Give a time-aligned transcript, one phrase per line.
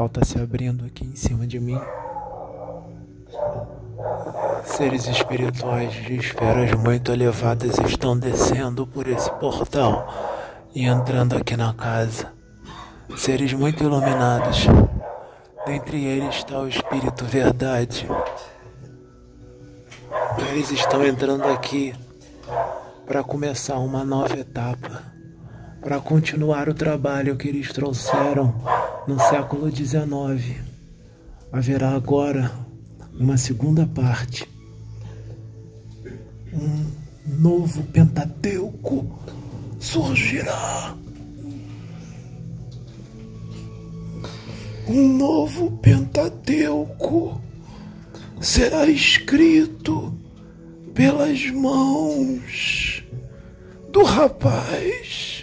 [0.00, 1.78] portal está se abrindo aqui em cima de mim.
[4.64, 10.08] Seres espirituais de esferas muito elevadas estão descendo por esse portal
[10.74, 12.32] e entrando aqui na casa.
[13.16, 14.66] Seres muito iluminados.
[15.66, 18.08] Dentre eles está o Espírito Verdade.
[20.50, 21.94] Eles estão entrando aqui
[23.06, 25.09] para começar uma nova etapa,
[25.80, 28.54] para continuar o trabalho que eles trouxeram
[29.06, 30.60] no século XIX.
[31.50, 32.52] Haverá agora
[33.18, 34.48] uma segunda parte.
[36.52, 36.86] Um
[37.26, 39.18] novo Pentateuco
[39.78, 40.94] surgirá.
[44.86, 47.40] Um novo Pentateuco
[48.40, 50.14] será escrito
[50.94, 53.02] pelas mãos
[53.90, 55.39] do rapaz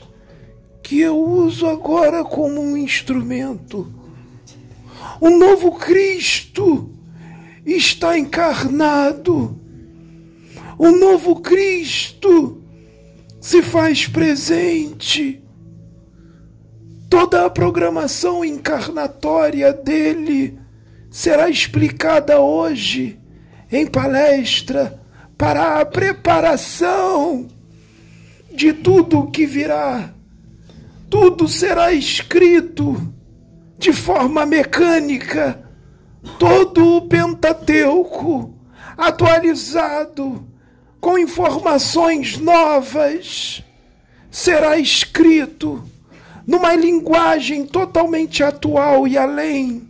[0.88, 3.92] que eu uso agora como um instrumento.
[5.22, 6.90] Um novo Cristo
[7.66, 9.60] está encarnado.
[10.78, 12.64] O novo Cristo
[13.42, 15.44] se faz presente.
[17.10, 20.58] Toda a programação encarnatória dele
[21.12, 23.20] será explicada hoje
[23.70, 25.02] em palestra
[25.38, 27.46] para a preparação
[28.56, 30.14] de tudo o que virá.
[31.10, 33.14] Tudo será escrito
[33.78, 35.64] de forma mecânica,
[36.38, 38.54] todo o Pentateuco
[38.98, 40.46] atualizado
[41.00, 43.64] com informações novas
[44.32, 45.84] será escrito
[46.46, 49.88] numa linguagem totalmente atual e além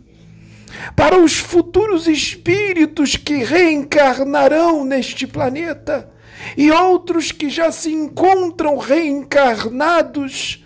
[0.94, 6.10] para os futuros espíritos que reencarnarão neste planeta
[6.56, 10.64] e outros que já se encontram reencarnados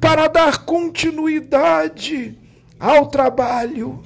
[0.00, 2.38] para dar continuidade
[2.78, 4.02] ao trabalho.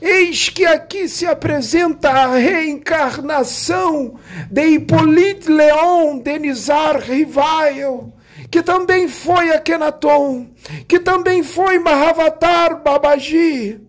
[0.00, 4.18] Eis que aqui se apresenta a reencarnação
[4.50, 8.12] de Hippolyte Leon Denisar Rivail,
[8.50, 10.48] que também foi Akhenaton,
[10.86, 13.80] que também foi Mahavatar Babaji,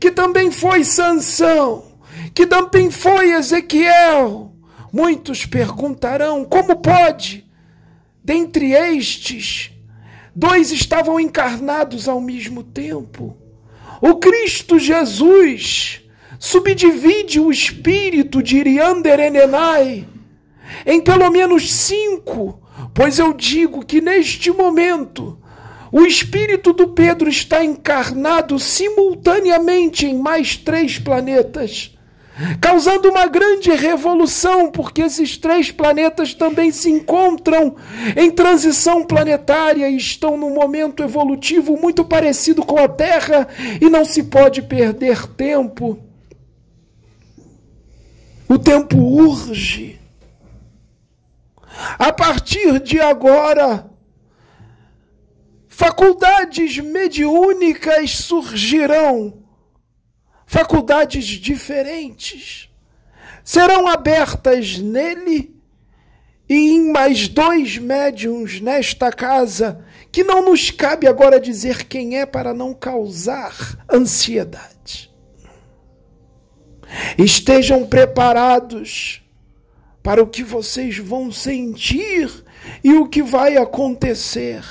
[0.00, 1.84] que também foi Sansão,
[2.34, 4.52] que também foi Ezequiel.
[4.92, 7.46] Muitos perguntarão: como pode?
[8.24, 9.70] Dentre estes,
[10.38, 13.36] dois estavam encarnados ao mesmo tempo.
[14.00, 16.02] O Cristo Jesus
[16.38, 20.06] subdivide o espírito de Irianderenenai
[20.86, 22.62] em pelo menos cinco,
[22.94, 25.36] pois eu digo que neste momento
[25.90, 31.97] o espírito do Pedro está encarnado simultaneamente em mais três planetas,
[32.60, 37.76] causando uma grande revolução, porque esses três planetas também se encontram
[38.16, 43.48] em transição planetária e estão num momento evolutivo muito parecido com a Terra
[43.80, 45.98] e não se pode perder tempo.
[48.48, 49.98] O tempo urge.
[51.98, 53.88] A partir de agora,
[55.78, 59.44] Faculdades mediúnicas surgirão,
[60.48, 62.70] faculdades diferentes
[63.44, 65.54] serão abertas nele
[66.48, 72.24] e em mais dois médiums nesta casa, que não nos cabe agora dizer quem é
[72.24, 73.54] para não causar
[73.92, 75.12] ansiedade.
[77.18, 79.22] Estejam preparados
[80.02, 82.32] para o que vocês vão sentir
[82.82, 84.64] e o que vai acontecer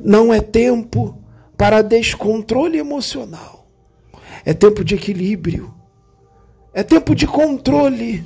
[0.00, 1.21] não é tempo
[1.62, 3.70] para descontrole emocional.
[4.44, 5.72] É tempo de equilíbrio.
[6.74, 8.24] É tempo de controle.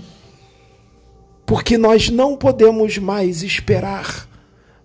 [1.44, 4.26] Porque nós não podemos mais esperar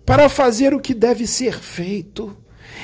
[0.04, 2.36] para fazer o que deve ser feito.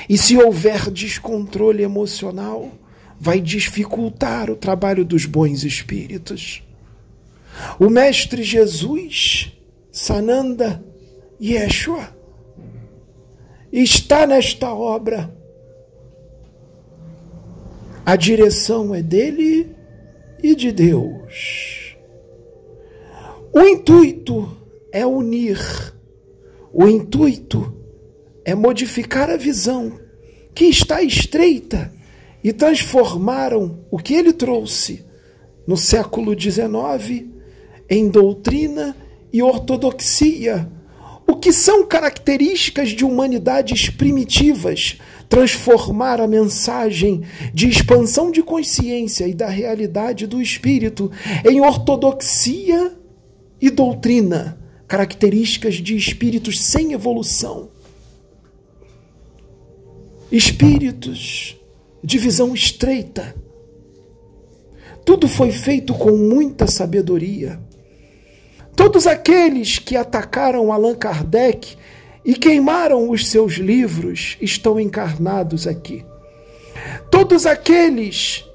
[0.09, 2.71] E se houver descontrole emocional,
[3.19, 6.63] vai dificultar o trabalho dos bons espíritos.
[7.79, 9.55] O Mestre Jesus,
[9.91, 10.83] Sananda
[11.39, 12.09] Yeshua,
[13.71, 15.37] está nesta obra.
[18.09, 19.69] A direção é dele
[20.41, 21.95] e de Deus.
[23.53, 24.57] O intuito
[24.91, 25.59] é unir,
[26.73, 27.71] o intuito
[28.43, 29.99] é modificar a visão
[30.55, 31.93] que está estreita
[32.43, 35.05] e transformaram o que ele trouxe
[35.67, 37.27] no século XIX
[37.87, 38.97] em doutrina
[39.31, 40.67] e ortodoxia
[41.29, 44.97] o que são características de humanidades primitivas,
[45.29, 47.21] transformar a mensagem
[47.53, 51.11] de expansão de consciência e da realidade do espírito
[51.47, 52.97] em ortodoxia
[53.61, 57.69] e doutrina, características de espíritos sem evolução.
[60.31, 61.57] espíritos
[62.03, 63.35] de visão estreita.
[65.03, 67.59] Tudo foi feito com muita sabedoria.
[68.75, 71.75] Todos aqueles que atacaram Allan Kardec
[72.23, 76.05] e queimaram os seus livros estão encarnados aqui.
[77.09, 78.45] Todos aqueles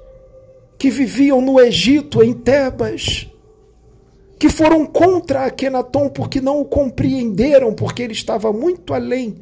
[0.77, 3.27] que viviam no Egito, em Tebas,
[4.37, 9.37] que foram contra Akenaton porque não o compreenderam, porque ele estava muito além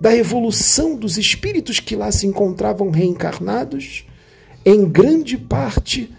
[0.00, 4.06] da evolução dos espíritos que lá se encontravam reencarnados,
[4.64, 6.10] em grande parte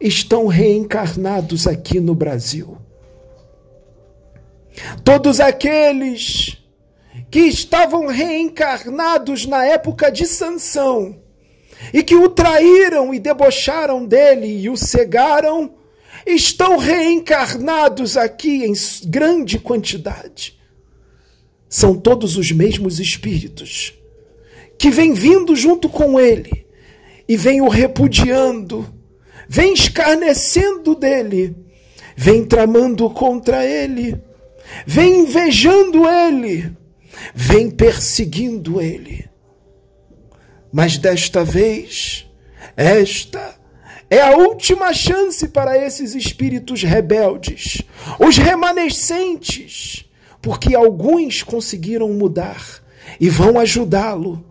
[0.00, 2.76] estão reencarnados aqui no Brasil.
[5.04, 6.57] Todos aqueles
[7.30, 11.20] que estavam reencarnados na época de Sansão
[11.92, 15.74] e que o traíram e debocharam dele e o cegaram,
[16.26, 18.72] estão reencarnados aqui em
[19.06, 20.58] grande quantidade.
[21.68, 23.94] São todos os mesmos espíritos
[24.78, 26.66] que vêm vindo junto com ele
[27.28, 28.88] e vêm o repudiando,
[29.48, 31.54] vêm escarnecendo dele,
[32.16, 34.20] vêm tramando contra ele,
[34.86, 36.72] vêm invejando ele,
[37.34, 39.28] vêm perseguindo ele.
[40.72, 42.26] Mas desta vez,
[42.76, 43.58] esta
[44.10, 47.82] é a última chance para esses espíritos rebeldes,
[48.18, 50.04] os remanescentes,
[50.40, 52.82] porque alguns conseguiram mudar
[53.20, 54.44] e vão ajudá-lo.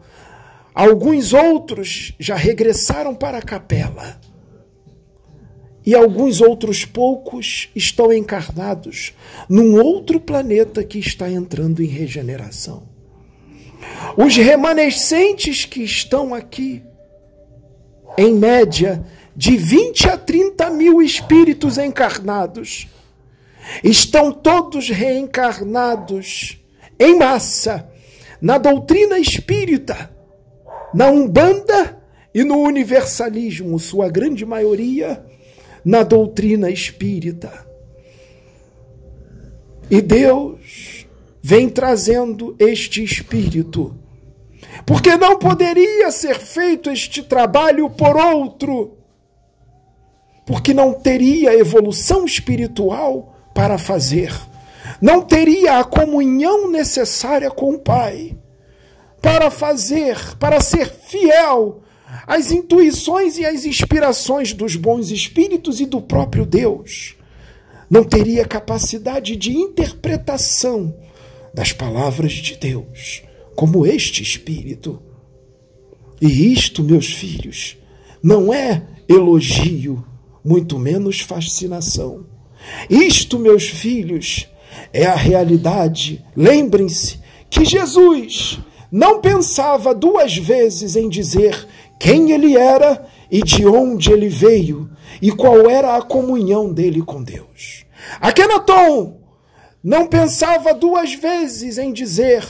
[0.74, 4.20] Alguns outros já regressaram para a capela.
[5.88, 9.14] E alguns outros poucos estão encarnados
[9.48, 12.84] num outro planeta que está entrando em regeneração.
[14.18, 16.84] Os remanescentes que estão aqui,
[18.18, 19.02] em média,
[19.34, 22.90] de 20 a 30 mil espíritos encarnados.
[23.82, 26.62] Estão todos reencarnados
[27.00, 27.90] em massa
[28.42, 30.12] na doutrina espírita,
[30.94, 31.98] na Umbanda
[32.34, 35.26] e no universalismo, sua grande maioria
[35.88, 37.66] na doutrina espírita.
[39.90, 41.08] E Deus
[41.42, 43.98] vem trazendo este espírito,
[44.86, 48.98] porque não poderia ser feito este trabalho por outro.
[50.46, 54.34] Porque não teria evolução espiritual para fazer,
[55.02, 58.38] não teria a comunhão necessária com o Pai
[59.22, 61.82] para fazer, para ser fiel
[62.28, 67.16] às intuições e às inspirações dos bons espíritos e do próprio Deus.
[67.90, 70.94] Não teria capacidade de interpretação
[71.54, 73.24] das palavras de Deus,
[73.56, 75.02] como este espírito.
[76.22, 77.78] E isto, meus filhos,
[78.22, 80.06] não é elogio
[80.44, 82.26] muito menos fascinação.
[82.90, 84.48] Isto, meus filhos,
[84.92, 86.26] é a realidade.
[86.36, 87.20] Lembrem-se
[87.50, 88.60] que Jesus
[88.92, 91.68] não pensava duas vezes em dizer
[92.00, 94.90] quem ele era e de onde ele veio
[95.22, 97.86] e qual era a comunhão dele com Deus.
[98.20, 99.20] Akenaton
[99.84, 102.46] não pensava duas vezes em dizer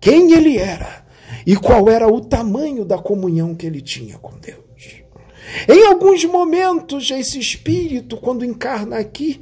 [0.00, 1.06] quem ele era
[1.46, 4.58] e qual era o tamanho da comunhão que ele tinha com Deus.
[5.68, 9.40] Em alguns momentos, esse espírito, quando encarna aqui,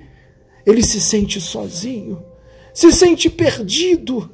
[0.65, 2.25] ele se sente sozinho,
[2.73, 4.31] se sente perdido,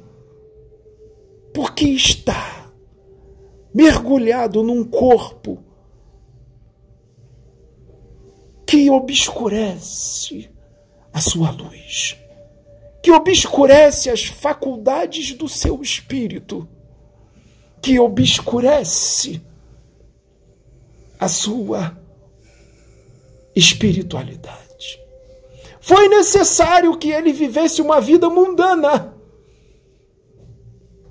[1.53, 2.52] porque está
[3.73, 5.63] mergulhado num corpo
[8.65, 10.49] que obscurece
[11.11, 12.17] a sua luz,
[13.01, 16.67] que obscurece as faculdades do seu espírito,
[17.81, 19.41] que obscurece
[21.19, 21.97] a sua
[23.55, 24.99] espiritualidade.
[25.79, 29.12] Foi necessário que ele vivesse uma vida mundana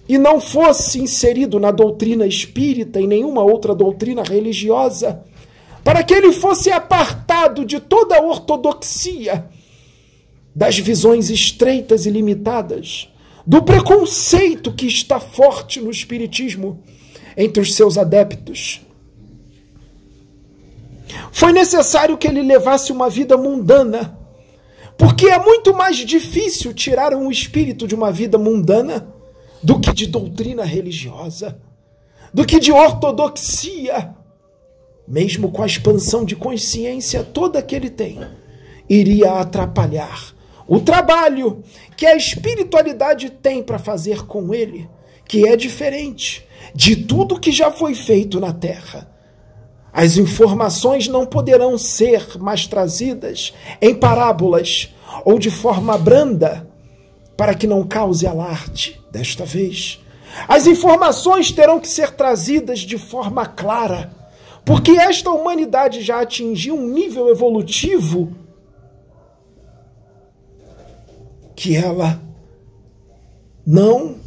[0.09, 5.25] e não fosse inserido na doutrina espírita e nenhuma outra doutrina religiosa,
[5.85, 9.49] para que ele fosse apartado de toda a ortodoxia,
[10.55, 13.09] das visões estreitas e limitadas,
[13.47, 16.83] do preconceito que está forte no espiritismo
[17.37, 18.83] entre os seus adeptos.
[21.31, 24.19] Foi necessário que ele levasse uma vida mundana,
[24.99, 29.13] porque é muito mais difícil tirar um espírito de uma vida mundana
[29.63, 31.59] do que de doutrina religiosa,
[32.33, 34.15] do que de ortodoxia,
[35.07, 38.21] mesmo com a expansão de consciência toda que ele tem,
[38.89, 40.35] iria atrapalhar
[40.67, 41.63] o trabalho
[41.97, 44.89] que a espiritualidade tem para fazer com ele,
[45.27, 49.09] que é diferente de tudo que já foi feito na terra.
[49.93, 56.67] As informações não poderão ser mais trazidas em parábolas ou de forma branda,
[57.43, 59.01] para que não cause alarde.
[59.11, 60.01] Desta vez,
[60.47, 64.15] As informações terão que ser trazidas de forma clara,
[64.65, 68.33] porque esta humanidade já atingiu um nível evolutivo
[71.57, 72.23] que ela
[73.67, 74.19] não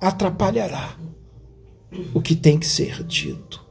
[0.00, 0.96] atrapalhará
[2.12, 3.64] o que tem que ser dito.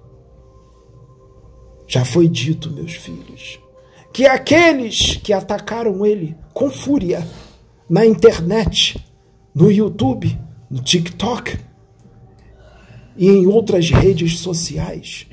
[1.89, 3.60] Já foi dito, meus filhos,
[4.13, 7.27] que aqueles que atacaram ele com fúria
[7.93, 8.97] na internet,
[9.53, 10.35] no YouTube,
[10.67, 11.59] no TikTok
[13.15, 15.27] e em outras redes sociais,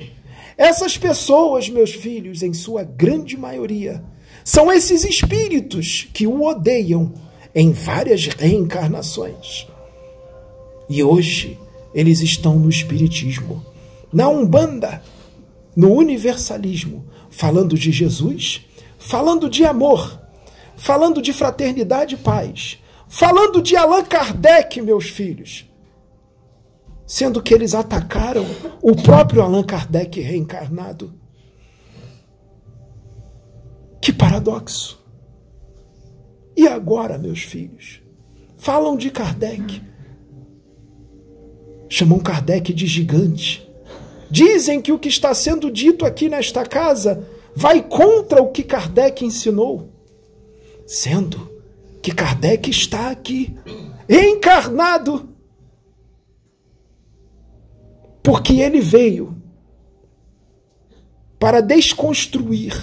[0.55, 4.03] essas pessoas, meus filhos, em sua grande maioria,
[4.43, 7.11] são esses espíritos que o odeiam
[7.55, 9.65] em várias reencarnações.
[10.87, 11.57] E hoje
[11.95, 13.65] eles estão no Espiritismo,
[14.13, 15.01] na Umbanda,
[15.75, 18.61] no universalismo, falando de Jesus,
[18.99, 20.20] falando de amor,
[20.81, 25.71] falando de fraternidade e paz, falando de Allan Kardec, meus filhos.
[27.05, 28.43] Sendo que eles atacaram
[28.81, 31.13] o próprio Allan Kardec reencarnado.
[34.01, 34.99] Que paradoxo!
[36.57, 38.01] E agora, meus filhos?
[38.57, 39.83] Falam de Kardec.
[41.89, 43.71] Chamam Kardec de gigante.
[44.31, 47.23] Dizem que o que está sendo dito aqui nesta casa
[47.55, 50.00] vai contra o que Kardec ensinou.
[50.93, 51.49] Sendo
[52.01, 53.55] que Kardec está aqui,
[54.09, 55.29] encarnado,
[58.21, 59.41] porque ele veio
[61.39, 62.73] para desconstruir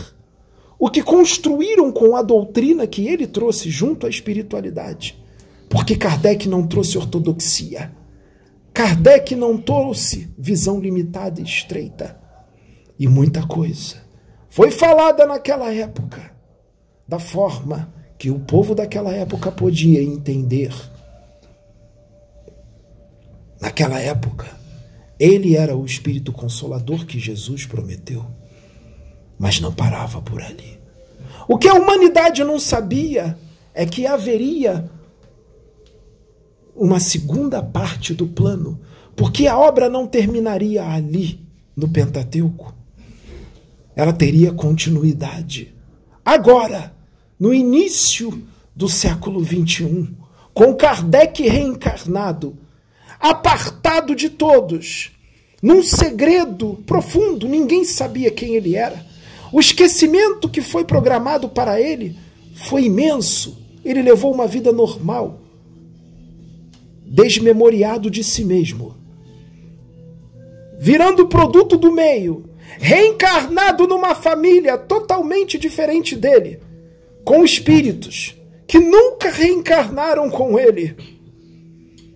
[0.78, 5.22] o que construíram com a doutrina que ele trouxe junto à espiritualidade.
[5.68, 7.92] Porque Kardec não trouxe ortodoxia.
[8.72, 12.18] Kardec não trouxe visão limitada e estreita.
[12.98, 13.96] E muita coisa
[14.48, 16.34] foi falada naquela época,
[17.06, 20.74] da forma que o povo daquela época podia entender.
[23.60, 24.46] Naquela época,
[25.18, 28.24] ele era o Espírito Consolador que Jesus prometeu
[29.38, 30.78] mas não parava por ali.
[31.46, 33.38] O que a humanidade não sabia
[33.72, 34.90] é que haveria
[36.74, 38.80] uma segunda parte do plano,
[39.14, 41.46] porque a obra não terminaria ali,
[41.76, 42.74] no Pentateuco.
[43.94, 45.74] Ela teria continuidade.
[46.24, 46.92] Agora,
[47.38, 48.42] no início
[48.74, 50.08] do século XXI,
[50.52, 52.56] com Kardec reencarnado,
[53.20, 55.12] apartado de todos,
[55.62, 59.04] num segredo profundo, ninguém sabia quem ele era.
[59.52, 62.16] O esquecimento que foi programado para ele
[62.54, 63.58] foi imenso.
[63.84, 65.40] Ele levou uma vida normal,
[67.04, 68.94] desmemoriado de si mesmo,
[70.78, 76.60] virando produto do meio, reencarnado numa família totalmente diferente dele,
[77.28, 78.34] com espíritos
[78.66, 80.96] que nunca reencarnaram com ele.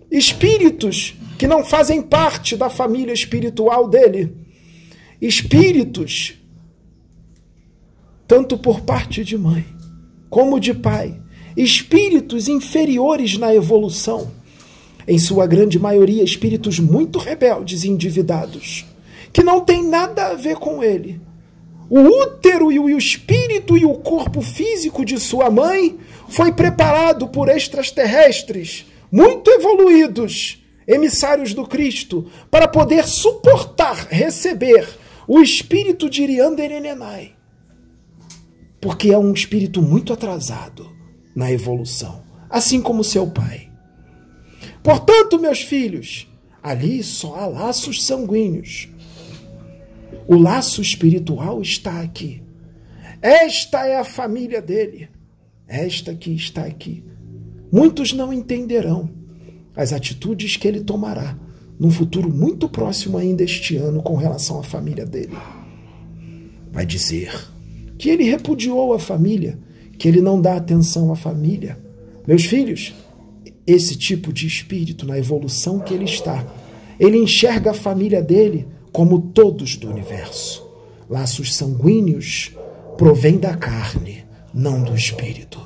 [0.09, 4.35] Espíritos que não fazem parte da família espiritual dele.
[5.21, 6.33] Espíritos
[8.27, 9.63] tanto por parte de mãe
[10.31, 11.21] como de pai,
[11.55, 14.31] espíritos inferiores na evolução,
[15.07, 18.83] em sua grande maioria espíritos muito rebeldes e endividados,
[19.31, 21.21] que não tem nada a ver com ele.
[21.93, 27.49] O útero e o espírito e o corpo físico de sua mãe foi preparado por
[27.49, 34.87] extraterrestres muito evoluídos, emissários do Cristo, para poder suportar, receber
[35.27, 37.35] o espírito de Irianderenenai
[38.83, 40.91] porque é um espírito muito atrasado
[41.33, 43.71] na evolução, assim como seu pai.
[44.83, 46.27] Portanto, meus filhos,
[46.61, 48.89] ali só há laços sanguíneos.
[50.27, 52.41] O laço espiritual está aqui.
[53.21, 55.09] Esta é a família dele.
[55.67, 57.03] Esta que está aqui.
[57.71, 59.09] Muitos não entenderão
[59.75, 61.37] as atitudes que ele tomará
[61.79, 65.35] num futuro muito próximo ainda este ano com relação à família dele.
[66.71, 67.33] Vai dizer:
[67.97, 69.57] que ele repudiou a família,
[69.97, 71.77] que ele não dá atenção à família.
[72.27, 72.93] Meus filhos,
[73.65, 76.45] esse tipo de espírito, na evolução que ele está,
[76.99, 80.71] ele enxerga a família dele como todos do universo.
[81.09, 82.55] Laços sanguíneos
[82.97, 84.23] provém da carne,
[84.53, 85.59] não do espírito.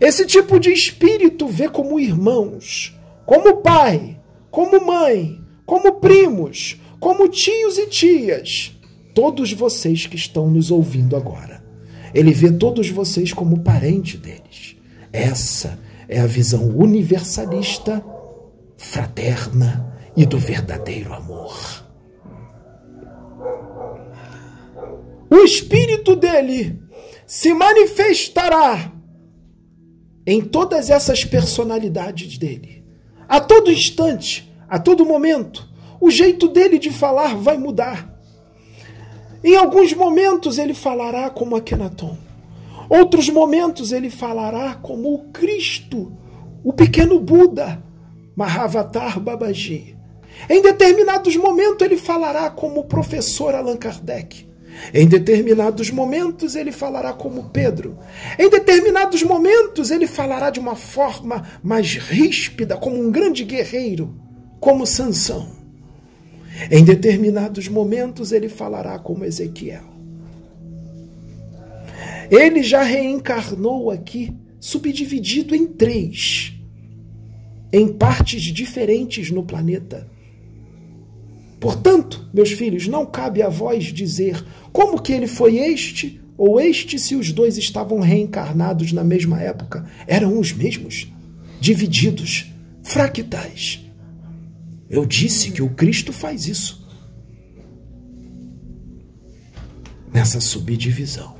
[0.00, 7.78] Esse tipo de espírito vê como irmãos, como pai, como mãe, como primos, como tios
[7.78, 8.78] e tias,
[9.14, 11.64] todos vocês que estão nos ouvindo agora.
[12.14, 14.76] Ele vê todos vocês como parente deles.
[15.12, 15.78] Essa
[16.08, 18.04] é a visão universalista,
[18.76, 21.81] fraterna e do verdadeiro amor.
[25.32, 26.78] O espírito dele
[27.26, 28.92] se manifestará
[30.26, 32.84] em todas essas personalidades dele.
[33.26, 35.66] A todo instante, A todo momento,
[35.98, 38.14] o jeito dele de falar vai mudar.
[39.42, 42.16] Em alguns momentos ele falará como Akenaton.
[42.90, 46.12] Outros momentos ele falará como o Cristo,
[46.62, 47.82] o pequeno Buda,
[48.36, 49.96] Mahavatar Babaji.
[50.48, 54.51] Em determinados momentos ele falará como o professor Allan Kardec.
[54.92, 57.98] Em determinados momentos ele falará como Pedro.
[58.38, 64.14] Em determinados momentos ele falará de uma forma mais ríspida, como um grande guerreiro,
[64.60, 65.48] como Sansão.
[66.70, 69.92] Em determinados momentos ele falará como Ezequiel.
[72.30, 76.54] Ele já reencarnou aqui, subdividido em três,
[77.72, 80.11] em partes diferentes no planeta.
[81.62, 86.98] Portanto, meus filhos, não cabe a vós dizer como que ele foi este ou este
[86.98, 89.86] se os dois estavam reencarnados na mesma época.
[90.08, 91.06] Eram os mesmos,
[91.60, 92.52] divididos,
[92.82, 93.80] fractais.
[94.90, 96.84] Eu disse que o Cristo faz isso.
[100.12, 101.36] Nessa subdivisão.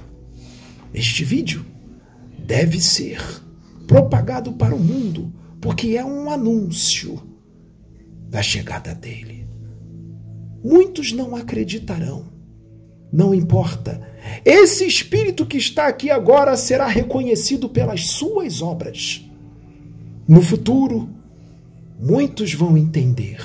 [0.95, 1.67] Este vídeo
[2.39, 3.21] deve ser
[3.89, 7.21] propagado para o mundo, porque é um anúncio
[8.29, 9.42] da chegada dele.
[10.63, 12.27] Muitos não acreditarão.
[13.13, 14.01] Não importa.
[14.45, 19.23] Esse espírito que está aqui agora será reconhecido pelas suas obras.
[20.27, 21.11] No futuro,
[22.01, 23.39] muitos vão entender.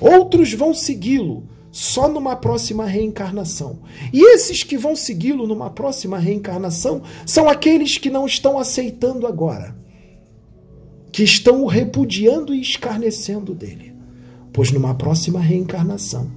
[0.00, 3.80] Outros vão segui-lo só numa próxima reencarnação.
[4.12, 9.76] E esses que vão segui-lo numa próxima reencarnação são aqueles que não estão aceitando agora,
[11.12, 13.94] que estão o repudiando e escarnecendo dele.
[14.52, 16.30] Pois numa próxima reencarnação,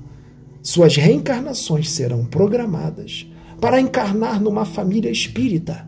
[0.61, 3.27] suas reencarnações serão programadas
[3.59, 5.87] para encarnar numa família espírita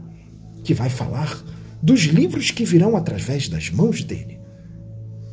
[0.64, 1.44] que vai falar
[1.82, 4.40] dos livros que virão através das mãos dele.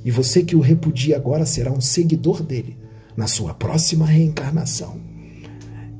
[0.04, 2.78] E você que o repudia agora será um seguidor dele
[3.16, 5.00] na sua próxima reencarnação.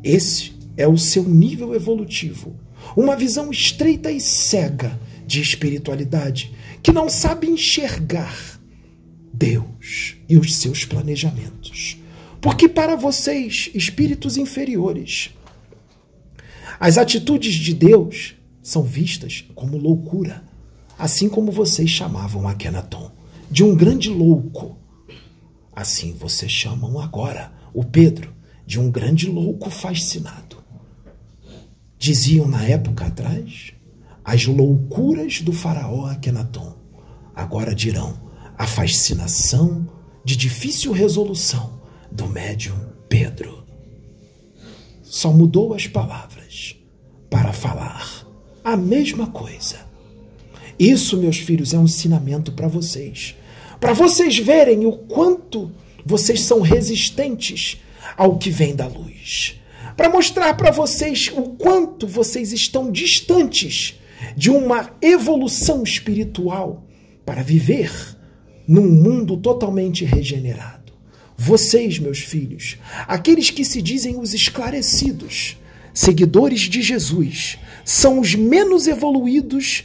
[0.03, 2.57] Esse é o seu nível evolutivo,
[2.97, 8.35] uma visão estreita e cega de espiritualidade que não sabe enxergar
[9.35, 11.99] Deus e os seus planejamentos.
[12.41, 15.31] Porque para vocês, espíritos inferiores,
[16.79, 20.45] as atitudes de Deus são vistas como loucura,
[20.97, 23.11] assim como vocês chamavam Akenaton
[23.51, 24.79] de um grande louco.
[25.75, 28.33] Assim vocês chamam agora o Pedro
[28.65, 30.59] de um grande louco fascinado.
[31.99, 33.73] Diziam na época atrás
[34.25, 36.77] as loucuras do faraó Akenaton.
[37.35, 38.17] Agora dirão
[38.57, 39.89] a fascinação
[40.25, 41.78] de difícil resolução
[42.11, 43.65] do médium Pedro.
[45.03, 46.77] Só mudou as palavras
[47.31, 48.27] para falar
[48.65, 49.87] a mesma coisa.
[50.79, 53.35] Isso, meus filhos, é um ensinamento para vocês.
[53.81, 55.71] Para vocês verem o quanto
[56.05, 57.81] vocês são resistentes
[58.17, 59.61] ao que vem da luz.
[59.97, 63.99] Para mostrar para vocês o quanto vocês estão distantes
[64.37, 66.85] de uma evolução espiritual
[67.25, 67.91] para viver
[68.67, 70.78] num mundo totalmente regenerado.
[71.41, 75.57] Vocês, meus filhos, aqueles que se dizem os esclarecidos,
[75.95, 79.85] seguidores de Jesus, são os menos evoluídos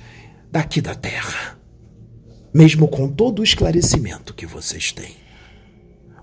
[0.52, 1.60] daqui da terra,
[2.52, 5.16] mesmo com todo o esclarecimento que vocês têm.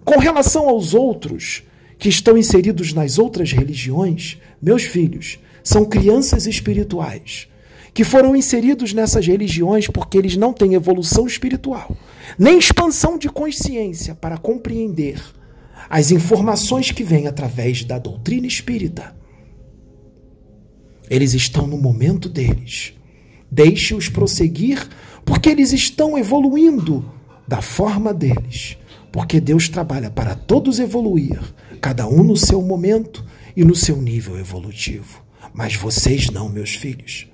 [0.05, 1.63] Com relação aos outros
[1.97, 7.47] que estão inseridos nas outras religiões, meus filhos, são crianças espirituais
[7.93, 11.97] que foram inseridos nessas religiões porque eles não têm evolução espiritual,
[12.39, 15.21] nem expansão de consciência para compreender
[15.89, 19.15] as informações que vêm através da doutrina espírita.
[21.09, 22.95] Eles estão no momento deles.
[23.51, 24.89] Deixe-os prosseguir,
[25.25, 27.05] porque eles estão evoluindo
[27.49, 28.79] da forma deles.
[29.11, 31.41] Porque Deus trabalha para todos evoluir,
[31.81, 33.25] cada um no seu momento
[33.57, 35.25] e no seu nível evolutivo.
[35.53, 37.30] Mas vocês não, meus filhos.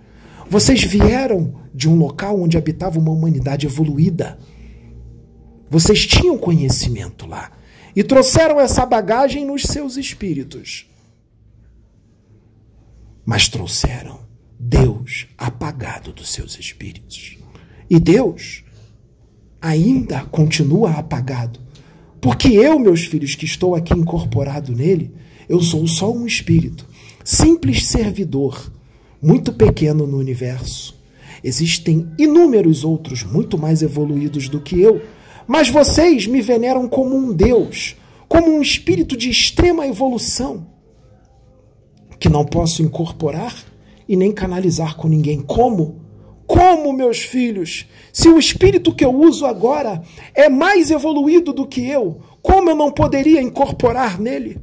[0.48, 4.38] Vocês vieram de um local onde habitava uma humanidade evoluída.
[5.68, 7.50] Vocês tinham conhecimento lá
[7.94, 10.88] e trouxeram essa bagagem nos seus espíritos.
[13.24, 14.20] Mas trouxeram
[14.58, 17.36] Deus apagado dos seus espíritos.
[17.90, 18.64] E Deus
[19.60, 21.58] ainda continua apagado.
[22.20, 25.12] Porque eu, meus filhos, que estou aqui incorporado nele,
[25.48, 26.86] eu sou só um espírito,
[27.24, 28.72] simples servidor
[29.26, 30.94] muito pequeno no universo.
[31.42, 35.02] Existem inúmeros outros muito mais evoluídos do que eu,
[35.48, 37.96] mas vocês me veneram como um Deus,
[38.28, 40.68] como um espírito de extrema evolução,
[42.20, 43.52] que não posso incorporar
[44.08, 45.42] e nem canalizar com ninguém.
[45.42, 46.00] Como?
[46.46, 50.04] Como, meus filhos, se o espírito que eu uso agora
[50.36, 54.60] é mais evoluído do que eu, como eu não poderia incorporar nele?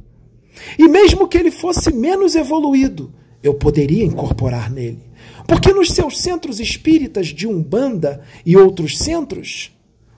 [0.78, 3.12] E mesmo que ele fosse menos evoluído,
[3.44, 5.02] eu poderia incorporar nele.
[5.46, 9.70] Porque nos seus centros espíritas de Umbanda e outros centros,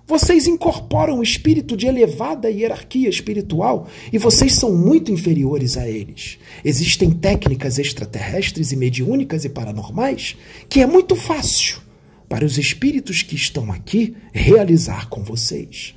[0.07, 6.39] vocês incorporam o espírito de elevada hierarquia espiritual e vocês são muito inferiores a eles.
[6.65, 10.37] Existem técnicas extraterrestres e mediúnicas e paranormais
[10.69, 11.81] que é muito fácil
[12.29, 15.95] para os espíritos que estão aqui realizar com vocês.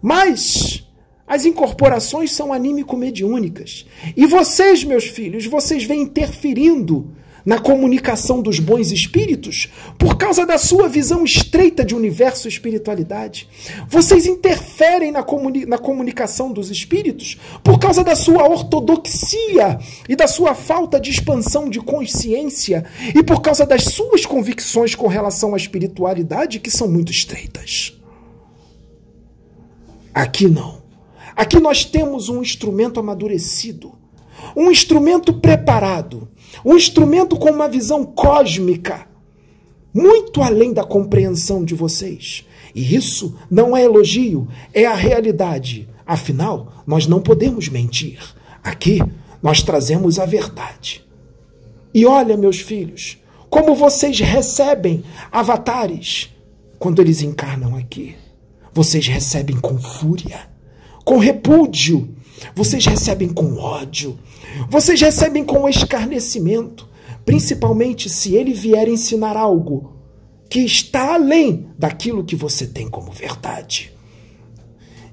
[0.00, 0.84] Mas
[1.26, 3.86] as incorporações são anímico-mediúnicas.
[4.16, 7.10] E vocês, meus filhos, vocês vêm interferindo
[7.44, 13.48] na comunicação dos bons espíritos por causa da sua visão estreita de universo e espiritualidade.
[13.88, 20.26] Vocês interferem na, comuni na comunicação dos espíritos por causa da sua ortodoxia e da
[20.26, 25.56] sua falta de expansão de consciência e por causa das suas convicções com relação à
[25.56, 27.98] espiritualidade que são muito estreitas.
[30.14, 30.81] Aqui não.
[31.42, 33.92] Aqui nós temos um instrumento amadurecido,
[34.56, 36.28] um instrumento preparado
[36.64, 39.06] um instrumento com uma visão cósmica,
[39.94, 42.46] muito além da compreensão de vocês.
[42.74, 45.88] E isso não é elogio, é a realidade.
[46.06, 48.18] Afinal, nós não podemos mentir.
[48.62, 49.00] Aqui,
[49.42, 51.04] nós trazemos a verdade.
[51.94, 53.18] E olha, meus filhos,
[53.50, 56.30] como vocês recebem avatares
[56.78, 58.16] quando eles encarnam aqui.
[58.72, 60.48] Vocês recebem com fúria,
[61.04, 62.14] com repúdio,
[62.54, 64.18] vocês recebem com ódio,
[64.68, 66.88] vocês recebem com escarnecimento,
[67.24, 69.96] principalmente se ele vier ensinar algo
[70.50, 73.92] que está além daquilo que você tem como verdade.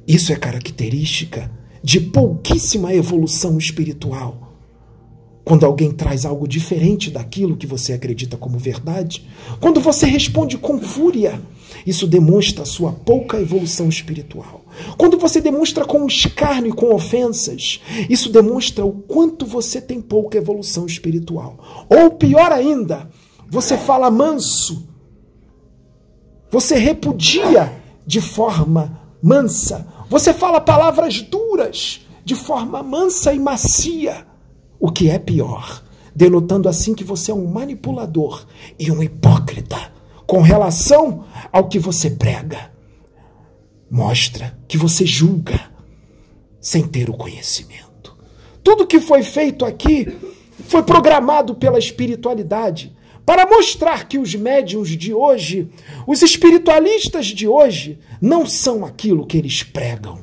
[0.08, 1.52] Isso é característica
[1.84, 4.48] de pouquíssima evolução espiritual.
[5.49, 9.27] Quando alguém traz algo diferente daquilo que você acredita como verdade,
[9.59, 11.41] quando você responde com fúria,
[11.88, 14.63] isso demonstra sua pouca evolução espiritual.
[14.95, 20.38] Quando você demonstra com escárnio e com ofensas, isso demonstra o quanto você tem pouca
[20.38, 21.88] evolução espiritual.
[21.89, 23.09] Ou pior ainda,
[23.49, 24.88] você fala manso.
[26.51, 27.73] Você repudia
[28.05, 29.88] de forma mansa.
[30.12, 34.28] Você fala palavras duras de forma mansa e macia.
[34.79, 35.83] O que é pior,
[36.15, 38.45] denotando assim que você é um manipulador
[38.77, 39.91] e um hipócrita
[40.25, 42.71] com relação ao que você prega
[43.89, 45.59] mostra que você julga
[46.61, 48.15] sem ter o conhecimento.
[48.63, 50.07] Tudo que foi feito aqui
[50.65, 55.69] foi programado pela espiritualidade para mostrar que os médiums de hoje,
[56.07, 60.19] os espiritualistas de hoje, não são aquilo que eles pregam.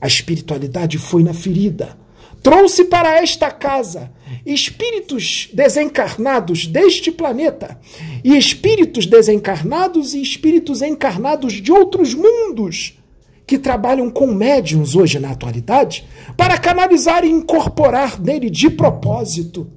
[0.00, 1.96] A espiritualidade foi na ferida,
[2.42, 4.10] trouxe para esta casa
[4.44, 7.78] espíritos desencarnados deste planeta
[8.24, 12.98] e espíritos desencarnados e espíritos encarnados de outros mundos
[13.46, 19.70] que trabalham com médiums hoje na atualidade para canalizar e incorporar nele de propósito.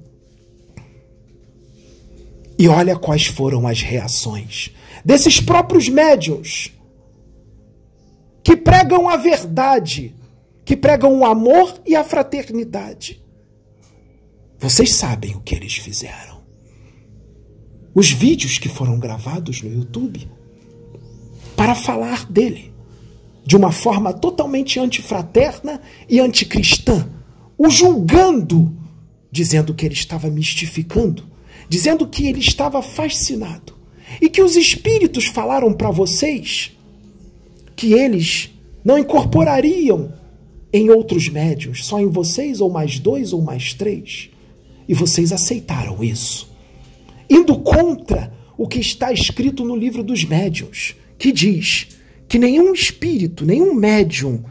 [2.59, 4.71] E olha quais foram as reações
[5.03, 6.71] desses próprios médiums
[8.43, 10.13] que pregam a verdade,
[10.63, 13.21] que pregam o amor e a fraternidade.
[14.59, 16.41] Vocês sabem o que eles fizeram.
[17.93, 20.29] Os vídeos que foram gravados no YouTube
[21.55, 22.71] para falar dele
[23.45, 27.09] de uma forma totalmente antifraterna e anticristã,
[27.57, 28.75] o julgando,
[29.31, 31.25] dizendo que ele estava mistificando,
[31.67, 33.75] dizendo que ele estava fascinado
[34.21, 36.77] e que os espíritos falaram para vocês
[37.75, 38.51] que eles
[38.83, 40.13] não incorporariam
[40.73, 44.29] em outros médios, só em vocês ou mais dois ou mais três.
[44.87, 46.49] E vocês aceitaram isso,
[47.29, 51.87] indo contra o que está escrito no livro dos médiuns, que diz
[52.27, 54.43] que nenhum espírito, nenhum médium,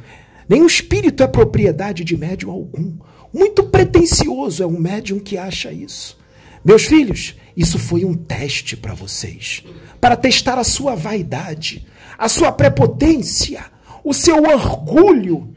[0.48, 2.96] nenhum espírito é propriedade de médium algum.
[3.32, 6.18] Muito pretensioso é um médium que acha isso.
[6.64, 9.62] Meus filhos, isso foi um teste para vocês,
[10.00, 11.86] para testar a sua vaidade,
[12.18, 13.64] a sua prepotência,
[14.04, 15.54] o seu orgulho.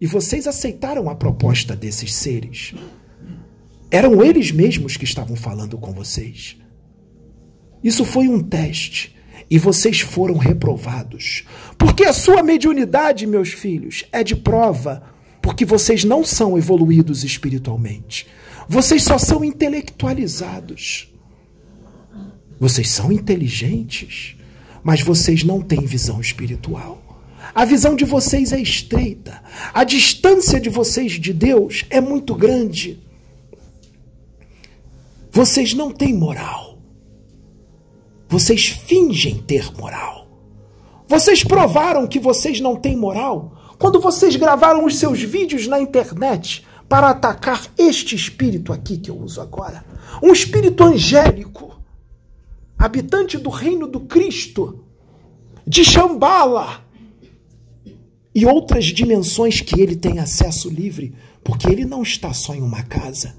[0.00, 2.74] E vocês aceitaram a proposta desses seres.
[3.90, 6.56] Eram eles mesmos que estavam falando com vocês.
[7.82, 9.14] Isso foi um teste
[9.50, 11.44] e vocês foram reprovados.
[11.78, 15.02] Porque a sua mediunidade, meus filhos, é de prova,
[15.42, 18.26] porque vocês não são evoluídos espiritualmente.
[18.68, 21.12] Vocês só são intelectualizados.
[22.58, 24.36] Vocês são inteligentes,
[24.82, 27.03] mas vocês não têm visão espiritual.
[27.54, 29.40] A visão de vocês é estreita.
[29.72, 33.00] A distância de vocês de Deus é muito grande.
[35.30, 36.78] Vocês não têm moral.
[38.28, 40.26] Vocês fingem ter moral.
[41.06, 46.66] Vocês provaram que vocês não têm moral quando vocês gravaram os seus vídeos na internet
[46.88, 49.84] para atacar este espírito aqui que eu uso agora.
[50.20, 51.80] Um espírito angélico,
[52.76, 54.84] habitante do reino do Cristo,
[55.66, 56.83] de Shambhala
[58.34, 62.82] e outras dimensões que ele tem acesso livre, porque ele não está só em uma
[62.82, 63.36] casa,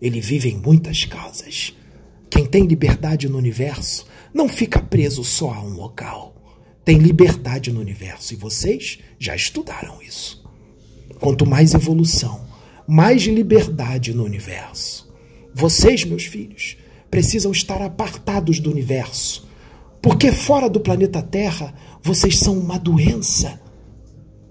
[0.00, 1.74] ele vive em muitas casas.
[2.30, 6.34] Quem tem liberdade no universo não fica preso só a um local.
[6.84, 10.44] Tem liberdade no universo e vocês já estudaram isso.
[11.18, 12.46] Quanto mais evolução,
[12.86, 15.12] mais liberdade no universo.
[15.52, 16.76] Vocês, meus filhos,
[17.10, 19.48] precisam estar apartados do universo,
[20.02, 23.60] porque fora do planeta Terra vocês são uma doença.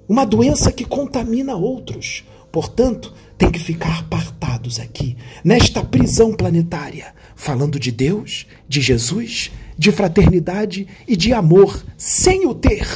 [0.07, 2.23] Uma doença que contamina outros.
[2.51, 9.91] Portanto, tem que ficar apartados aqui, nesta prisão planetária, falando de Deus, de Jesus, de
[9.91, 12.87] fraternidade e de amor, sem o ter.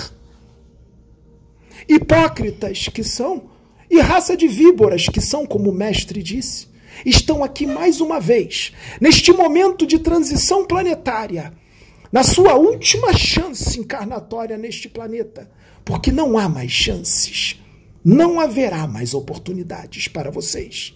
[1.88, 3.50] Hipócritas que são,
[3.90, 6.68] e raça de víboras que são, como o mestre disse,
[7.06, 11.52] estão aqui mais uma vez, neste momento de transição planetária,
[12.12, 15.50] na sua última chance encarnatória neste planeta,
[15.90, 17.60] porque não há mais chances,
[18.06, 20.94] não haverá mais oportunidades para vocês.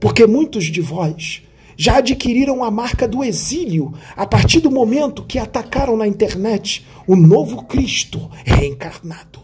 [0.00, 1.42] Porque muitos de vós
[1.76, 7.14] já adquiriram a marca do exílio a partir do momento que atacaram na internet o
[7.14, 9.40] novo Cristo reencarnado.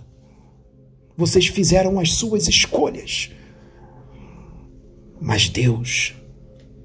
[1.15, 3.31] Vocês fizeram as suas escolhas.
[5.21, 6.15] Mas Deus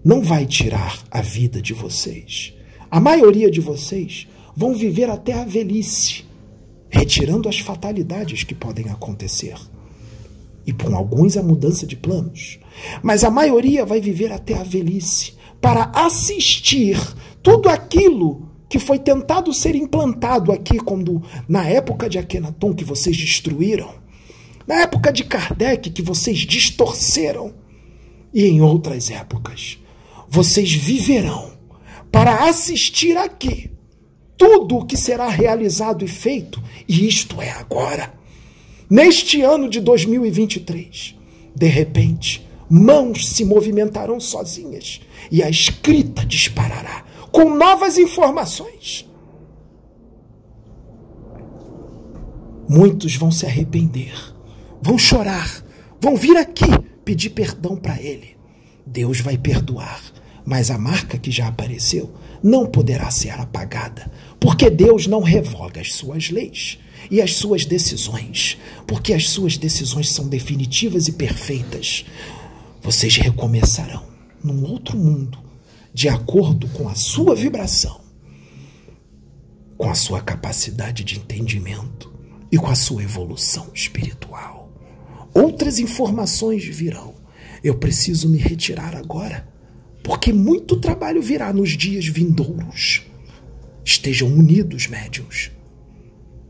[0.03, 2.53] não vai tirar a vida de vocês.
[2.91, 6.32] A maioria de vocês vão viver até a velhice,
[6.93, 9.55] retirando as fatalidades que podem acontecer.
[10.65, 12.59] E por alguns a mudança de planos.
[13.01, 16.97] Mas a maioria vai viver até a velhice para assistir
[17.41, 23.17] tudo aquilo que foi tentado ser implantado aqui quando na época de Akenaton que vocês
[23.17, 24.03] destruíram
[24.65, 27.53] na época de Kardec, que vocês distorceram,
[28.33, 29.77] e em outras épocas,
[30.29, 31.51] vocês viverão
[32.09, 33.72] para assistir aqui
[34.43, 38.13] tudo o que será realizado e feito, e isto é agora.
[38.89, 41.15] Neste ano de 2023,
[41.55, 44.99] de repente, mãos se movimentarão sozinhas
[45.31, 49.09] e a escrita disparará com novas informações.
[52.67, 54.33] Muitos vão se arrepender
[54.83, 55.63] vão chorar,
[56.01, 56.65] vão vir aqui
[57.05, 58.35] pedir perdão para ele.
[58.85, 60.01] Deus vai perdoar,
[60.45, 62.11] mas a marca que já apareceu
[62.43, 66.77] não poderá ser apagada, porque Deus não revoga as suas leis
[67.09, 72.05] e as suas decisões, porque as suas decisões são definitivas e perfeitas.
[72.81, 74.05] Vocês recomeçarão
[74.43, 75.39] num outro mundo,
[75.93, 78.01] de acordo com a sua vibração,
[79.77, 82.13] com a sua capacidade de entendimento
[82.51, 84.69] e com a sua evolução espiritual.
[85.33, 87.15] Outras informações virão.
[87.63, 89.47] Eu preciso me retirar agora,
[90.03, 93.03] porque muito trabalho virá nos dias vindouros.
[93.85, 95.51] Estejam unidos, médiuns,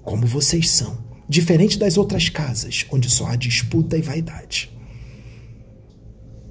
[0.01, 0.97] como vocês são,
[1.29, 4.71] diferente das outras casas, onde só há disputa e vaidade.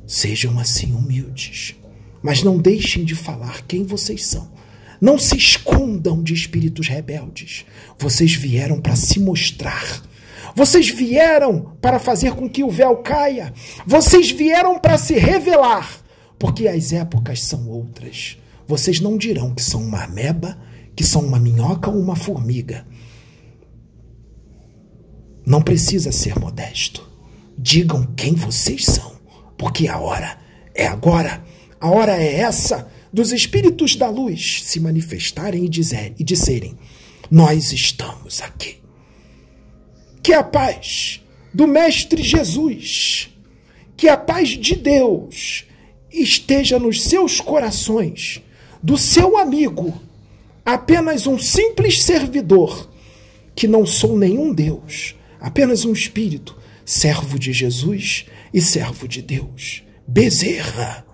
[0.07, 1.75] Sejam assim humildes,
[2.23, 4.51] mas não deixem de falar quem vocês são.
[5.01, 7.65] Não se escondam de espíritos rebeldes.
[7.99, 10.03] Vocês vieram para se mostrar
[10.55, 13.53] vocês vieram para fazer com que o véu caia.
[13.87, 16.02] Vocês vieram para se revelar.
[16.43, 18.37] Porque as épocas são outras.
[18.67, 20.59] Vocês não dirão que são uma ameba,
[20.97, 22.85] que são uma minhoca ou uma formiga.
[25.47, 27.09] Não precisa ser modesto.
[27.57, 29.13] Digam quem vocês são,
[29.57, 30.37] porque a hora
[30.75, 31.45] é agora.
[31.81, 36.77] A hora é essa dos espíritos da luz se manifestarem e, dizer, e disserem:
[37.31, 38.83] Nós estamos aqui
[40.21, 41.21] que a paz
[41.55, 43.31] do Mestre Jesus,
[43.97, 45.67] que a paz de Deus
[46.13, 48.43] esteja nos seus corações,
[48.83, 50.01] do seu amigo,
[50.65, 52.91] apenas um simples servidor,
[53.55, 59.83] que não sou nenhum Deus, apenas um espírito, servo de Jesus e servo de Deus.
[60.07, 61.12] Bezerra.